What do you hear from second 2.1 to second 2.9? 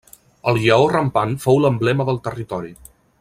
del territori.